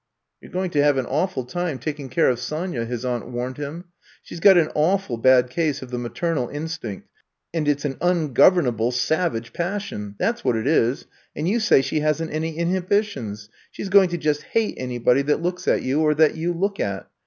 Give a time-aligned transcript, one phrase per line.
[0.41, 3.57] You 're going to have an awful time taking care of Sonya," his aunt warned
[3.57, 3.81] him.
[3.81, 7.07] ^* She 's got an awful bad case of the maternal instinct,
[7.53, 11.05] and it 's an ungovern able, savage passion— ^that 's what it is.
[11.35, 13.47] And you say she hasn't any inhibitions.
[13.69, 16.79] She 's going to just hate anybody that looks at you or that you look
[16.79, 17.07] at.